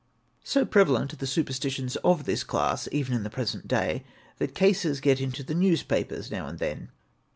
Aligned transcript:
So 0.43 0.65
prevalent 0.65 1.13
are 1.21 1.25
superstitions 1.27 1.95
of 1.97 2.23
this 2.23 2.43
class 2.43 2.87
even 2.91 3.13
in 3.15 3.21
the 3.21 3.29
present 3.29 3.67
day 3.67 4.03
that 4.39 4.55
cases 4.55 4.99
get 4.99 5.21
into 5.21 5.43
the 5.43 5.53
newspapers 5.53 6.31
now 6.31 6.47
and 6.47 6.57
then. 6.57 6.89